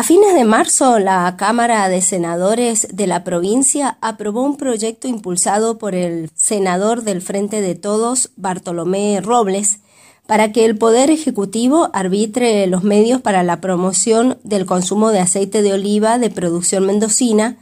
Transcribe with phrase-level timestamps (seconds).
[0.00, 5.76] A fines de marzo, la Cámara de Senadores de la provincia aprobó un proyecto impulsado
[5.76, 9.80] por el senador del Frente de Todos, Bartolomé Robles,
[10.26, 15.60] para que el Poder Ejecutivo arbitre los medios para la promoción del consumo de aceite
[15.60, 17.58] de oliva de producción mendocina,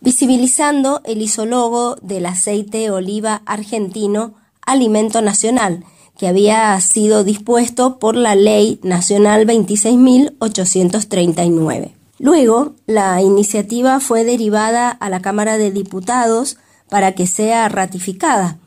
[0.00, 4.32] visibilizando el isólogo del aceite oliva argentino
[4.64, 5.84] Alimento Nacional,
[6.22, 11.90] que había sido dispuesto por la Ley Nacional 26.839.
[12.20, 18.58] Luego, la iniciativa fue derivada a la Cámara de Diputados para que sea ratificada,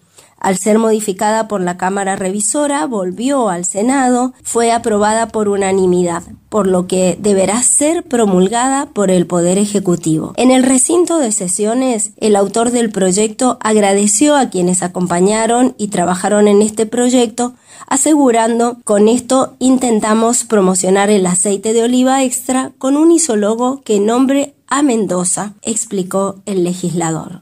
[0.45, 6.67] al ser modificada por la Cámara Revisora, volvió al Senado, fue aprobada por unanimidad, por
[6.67, 10.33] lo que deberá ser promulgada por el Poder Ejecutivo.
[10.37, 16.47] En el recinto de sesiones, el autor del proyecto agradeció a quienes acompañaron y trabajaron
[16.47, 17.55] en este proyecto,
[17.87, 24.53] asegurando, con esto intentamos promocionar el aceite de oliva extra con un isólogo que nombre
[24.67, 27.41] a Mendoza, explicó el legislador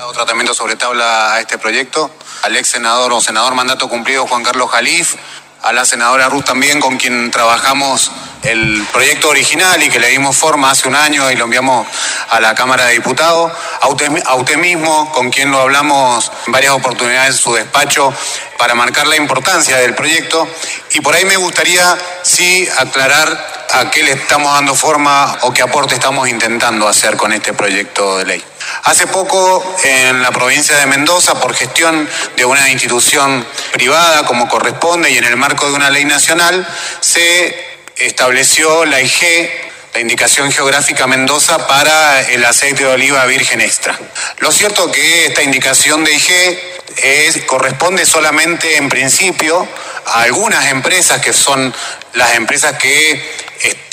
[0.00, 2.10] dado tratamiento sobre tabla a este proyecto,
[2.42, 5.16] al ex senador o senador mandato cumplido Juan Carlos Jalif,
[5.60, 8.10] a la senadora Ruth también, con quien trabajamos
[8.42, 11.86] el proyecto original y que le dimos forma hace un año y lo enviamos
[12.30, 13.88] a la Cámara de Diputados, a
[14.36, 18.10] usted, mismo, con quien lo hablamos en varias oportunidades en su despacho
[18.56, 20.48] para marcar la importancia del proyecto.
[20.92, 25.60] Y por ahí me gustaría sí aclarar a qué le estamos dando forma o qué
[25.60, 28.49] aporte estamos intentando hacer con este proyecto de ley.
[28.84, 35.10] Hace poco en la provincia de Mendoza, por gestión de una institución privada como corresponde
[35.10, 36.66] y en el marco de una ley nacional,
[37.00, 39.50] se estableció la IG,
[39.92, 43.98] la indicación geográfica Mendoza para el aceite de oliva virgen extra.
[44.38, 49.68] Lo cierto es que esta indicación de IG corresponde solamente en principio
[50.06, 51.74] a algunas empresas que son
[52.14, 53.50] las empresas que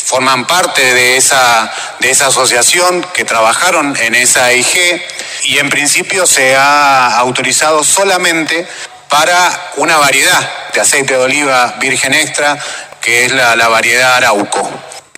[0.08, 1.70] forman parte de esa,
[2.00, 5.02] de esa asociación, que trabajaron en esa IG
[5.44, 8.66] y en principio se ha autorizado solamente
[9.10, 12.58] para una variedad de aceite de oliva virgen extra,
[13.02, 14.72] que es la, la variedad Arauco.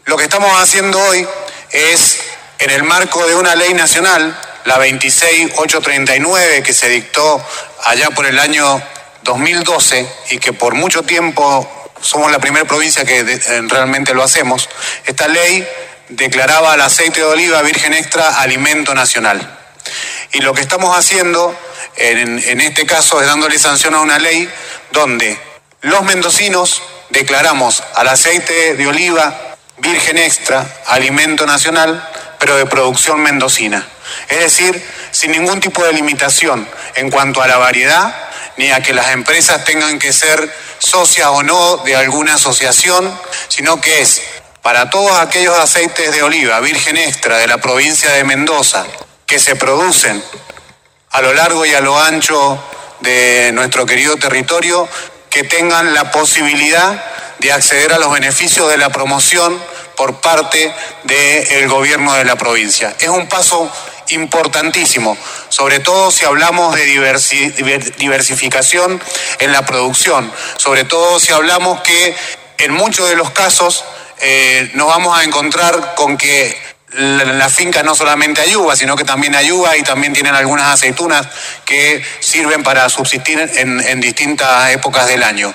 [0.06, 1.28] Lo que estamos haciendo hoy
[1.70, 2.22] es,
[2.58, 7.46] en el marco de una ley nacional, la 26839, que se dictó
[7.84, 8.82] allá por el año
[9.22, 14.70] 2012 y que por mucho tiempo somos la primera provincia que eh, realmente lo hacemos,
[15.06, 15.68] esta ley
[16.10, 19.58] declaraba al aceite de oliva virgen extra alimento nacional.
[20.32, 21.58] Y lo que estamos haciendo
[21.96, 24.50] en, en este caso es dándole sanción a una ley
[24.92, 25.38] donde
[25.82, 32.08] los mendocinos declaramos al aceite de oliva virgen extra alimento nacional,
[32.40, 33.88] pero de producción mendocina.
[34.28, 38.94] Es decir, sin ningún tipo de limitación en cuanto a la variedad, ni a que
[38.94, 43.18] las empresas tengan que ser socias o no de alguna asociación,
[43.48, 44.22] sino que es
[44.62, 48.86] para todos aquellos aceites de oliva virgen extra de la provincia de Mendoza
[49.26, 50.24] que se producen
[51.12, 52.62] a lo largo y a lo ancho
[53.00, 54.88] de nuestro querido territorio,
[55.30, 57.04] que tengan la posibilidad
[57.40, 59.62] de acceder a los beneficios de la promoción
[59.96, 60.74] por parte
[61.04, 62.96] del gobierno de la provincia.
[63.00, 63.72] Es un paso
[64.12, 65.18] importantísimo,
[65.50, 66.86] sobre todo si hablamos de
[67.98, 69.02] diversificación
[69.40, 72.16] en la producción, sobre todo si hablamos que
[72.60, 73.84] en muchos de los casos
[74.22, 76.58] eh, nos vamos a encontrar con que
[76.92, 80.68] la, finca no solamente hay uva, sino que también hay uva y también tienen algunas
[80.68, 81.28] aceitunas
[81.64, 85.54] que sirven para subsistir en distintas épocas del año.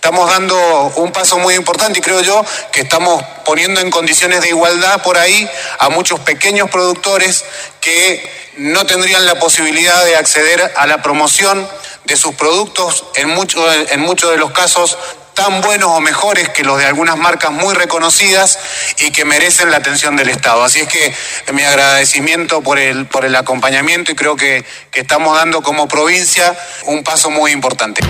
[0.00, 0.56] Estamos dando
[0.96, 5.18] un paso muy importante y creo yo que estamos poniendo en condiciones de igualdad por
[5.18, 5.46] ahí
[5.78, 7.44] a muchos pequeños productores
[7.82, 11.68] que no tendrían la posibilidad de acceder a la promoción
[12.04, 14.96] de sus productos, en muchos en muchos de los casos
[15.34, 18.58] tan buenos o mejores que los de algunas marcas muy reconocidas
[19.00, 20.64] y que merecen la atención del Estado.
[20.64, 21.14] Así es que
[21.52, 26.58] mi agradecimiento por el, por el acompañamiento y creo que, que estamos dando como provincia
[26.86, 28.00] un paso muy importante.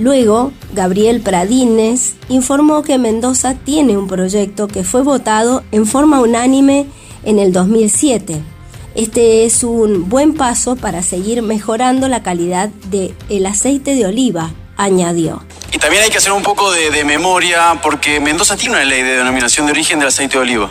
[0.00, 6.86] Luego, Gabriel Pradines informó que Mendoza tiene un proyecto que fue votado en forma unánime
[7.22, 8.40] en el 2007.
[8.94, 15.42] Este es un buen paso para seguir mejorando la calidad del aceite de oliva, añadió.
[15.70, 19.02] Y también hay que hacer un poco de, de, memoria porque Mendoza tiene una ley
[19.02, 20.70] de denominación de origen del aceite de oliva.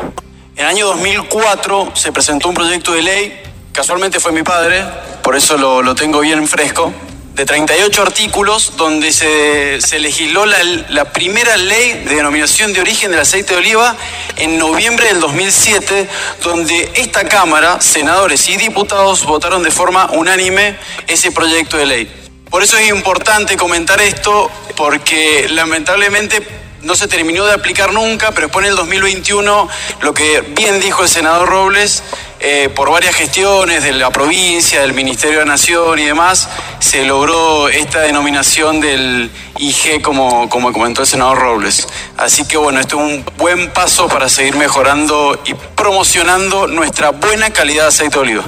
[0.56, 3.40] En el año 2004 se presentó un proyecto de ley,
[3.74, 4.84] casualmente fue mi padre,
[5.22, 6.92] por eso lo, lo tengo bien fresco,
[7.40, 13.12] de 38 artículos donde se, se legisló la, la, primera ley de denominación de origen
[13.12, 13.96] del aceite de oliva
[14.36, 16.10] en noviembre del 2007,
[16.44, 20.76] donde esta Cámara, senadores y diputados votaron de forma unánime
[21.08, 22.12] ese proyecto de ley.
[22.50, 26.46] Por eso es importante comentar esto, porque lamentablemente
[26.82, 29.70] no se terminó de aplicar nunca, pero después en el 2021,
[30.02, 32.04] lo que bien dijo el senador Robles,
[32.40, 36.48] eh, por varias gestiones de la provincia, del Ministerio de Nación y demás,
[36.80, 41.88] se logró esta denominación del IG como, como comentó el senador Robles.
[42.18, 47.50] Así que bueno, esto es un buen paso para seguir mejorando y promocionando nuestra buena
[47.50, 48.46] calidad de aceite de oliva.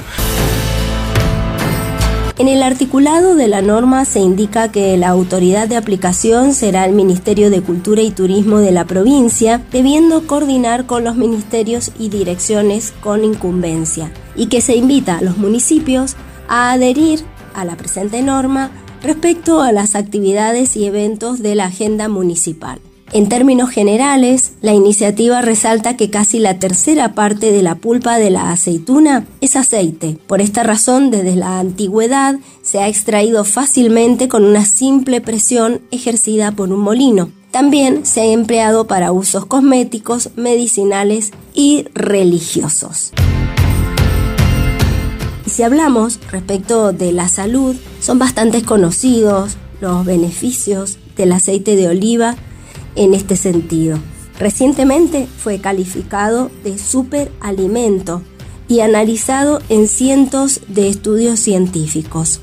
[2.42, 6.92] En el articulado de la norma se indica que la autoridad de aplicación será el
[6.92, 12.94] Ministerio de Cultura y Turismo de la provincia, debiendo coordinar con los ministerios y direcciones
[13.00, 16.16] con incumbencia, y que se invita a los municipios
[16.48, 17.20] a adherir
[17.54, 18.72] a la presente norma
[19.04, 22.80] respecto a las actividades y eventos de la agenda municipal.
[23.14, 28.30] En términos generales, la iniciativa resalta que casi la tercera parte de la pulpa de
[28.30, 30.16] la aceituna es aceite.
[30.26, 36.52] Por esta razón, desde la antigüedad se ha extraído fácilmente con una simple presión ejercida
[36.52, 37.30] por un molino.
[37.50, 43.12] También se ha empleado para usos cosméticos, medicinales y religiosos.
[45.44, 51.88] Y si hablamos respecto de la salud, son bastante conocidos los beneficios del aceite de
[51.88, 52.36] oliva
[52.96, 53.98] en este sentido.
[54.38, 58.22] Recientemente fue calificado de superalimento
[58.68, 62.40] y analizado en cientos de estudios científicos.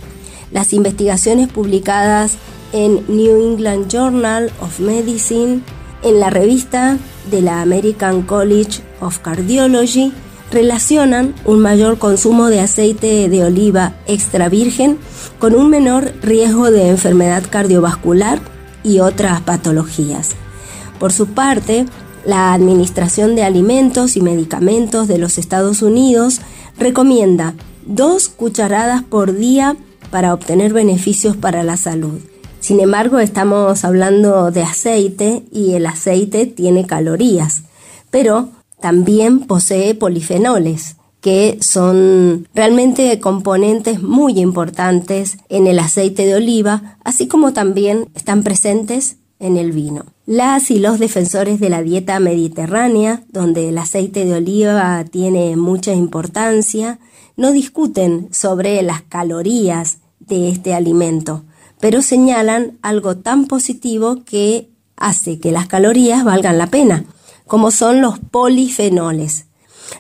[0.52, 2.38] Las investigaciones publicadas
[2.72, 5.62] en New England Journal of Medicine,
[6.04, 6.98] en la revista
[7.32, 10.14] de la American College of Cardiology,
[10.52, 14.98] relacionan un mayor consumo de aceite de oliva extra virgen
[15.38, 18.40] con un menor riesgo de enfermedad cardiovascular
[18.84, 20.32] y otras patologías.
[21.00, 21.86] Por su parte,
[22.26, 26.42] la Administración de Alimentos y Medicamentos de los Estados Unidos
[26.78, 27.56] recomienda
[27.86, 29.78] dos cucharadas por día
[30.12, 32.20] para obtener beneficios para la salud.
[32.60, 37.64] Sin embargo, estamos hablando de aceite y el aceite tiene calorías,
[38.12, 38.50] pero
[38.82, 47.28] también posee polifenoles, que son realmente componentes muy importantes en el aceite de oliva, así
[47.28, 50.06] como también están presentes en el vino.
[50.26, 55.94] Las y los defensores de la dieta mediterránea, donde el aceite de oliva tiene mucha
[55.94, 57.00] importancia,
[57.36, 61.44] no discuten sobre las calorías de este alimento,
[61.80, 67.06] pero señalan algo tan positivo que hace que las calorías valgan la pena,
[67.48, 69.46] como son los polifenoles.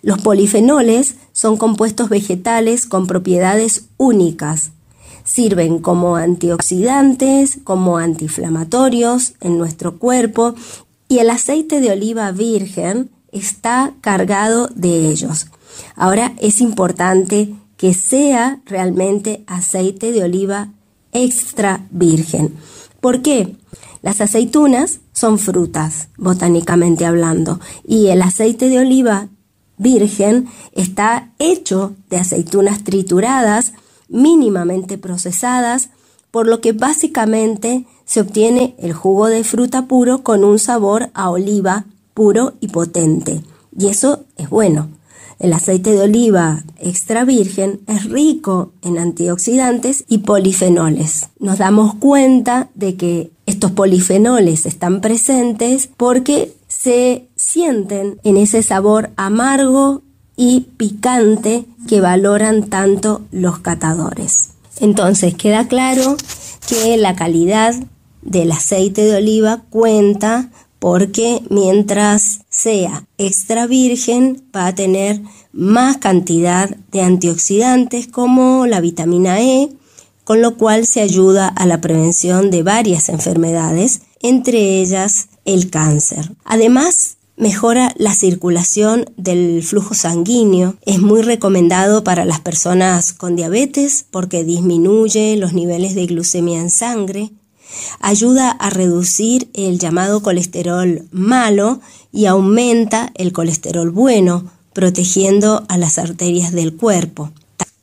[0.01, 4.71] Los polifenoles son compuestos vegetales con propiedades únicas,
[5.29, 10.55] Sirven como antioxidantes, como antiinflamatorios en nuestro cuerpo
[11.07, 15.45] y el aceite de oliva virgen está cargado de ellos.
[15.95, 20.69] Ahora es importante que sea realmente aceite de oliva
[21.11, 22.55] extra virgen.
[22.99, 23.55] ¿Por qué?
[24.01, 29.27] Las aceitunas son frutas, botánicamente hablando, y el aceite de oliva
[29.79, 33.73] virgen está hecho de aceitunas trituradas
[34.07, 35.89] mínimamente procesadas,
[36.29, 41.31] por lo que básicamente se obtiene el jugo de fruta puro con un sabor a
[41.31, 43.41] oliva puro y potente.
[43.75, 44.89] Y eso es bueno.
[45.39, 51.29] El aceite de oliva extra virgen es rico en antioxidantes y polifenoles.
[51.39, 59.09] Nos damos cuenta de que estos polifenoles están presentes porque se sienten en ese sabor
[59.17, 60.01] amargo
[60.37, 64.51] y picante que valoran tanto los catadores.
[64.79, 66.15] Entonces queda claro
[66.69, 67.75] que la calidad
[68.21, 75.19] del aceite de oliva cuenta porque mientras sea extra virgen va a tener
[75.51, 79.69] más cantidad de antioxidantes como la vitamina E,
[80.23, 86.31] con lo cual se ayuda a la prevención de varias enfermedades, entre ellas el cáncer.
[86.43, 90.75] Además, mejora la circulación del flujo sanguíneo.
[90.85, 96.69] Es muy recomendado para las personas con diabetes porque disminuye los niveles de glucemia en
[96.69, 97.31] sangre,
[97.99, 101.79] ayuda a reducir el llamado colesterol malo
[102.11, 107.31] y aumenta el colesterol bueno, protegiendo a las arterias del cuerpo.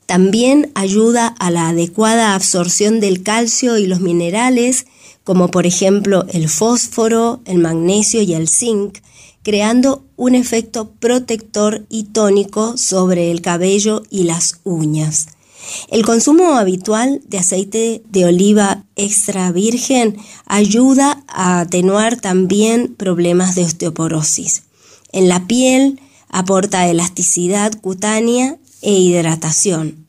[0.06, 4.86] También ayuda a la adecuada absorción del calcio y los minerales,
[5.25, 8.98] como por ejemplo el fósforo, el magnesio y el zinc,
[9.42, 15.28] creando un efecto protector y tónico sobre el cabello y las uñas.
[15.88, 23.64] El consumo habitual de aceite de oliva extra virgen ayuda a atenuar también problemas de
[23.64, 24.62] osteoporosis.
[25.12, 30.06] En la piel aporta elasticidad cutánea e hidratación.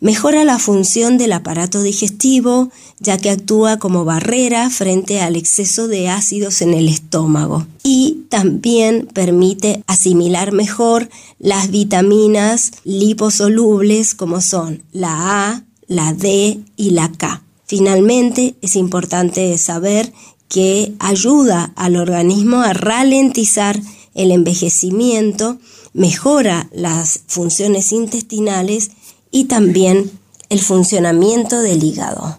[0.00, 6.08] Mejora la función del aparato digestivo, ya que actúa como barrera frente al exceso de
[6.08, 7.66] ácidos en el estómago.
[7.82, 16.90] Y también permite asimilar mejor las vitaminas liposolubles como son la A, la D y
[16.90, 17.42] la K.
[17.66, 20.12] Finalmente, es importante saber
[20.48, 23.80] que ayuda al organismo a ralentizar
[24.14, 25.58] el envejecimiento,
[25.92, 28.90] mejora las funciones intestinales
[29.30, 30.10] y también
[30.48, 32.38] el funcionamiento del hígado.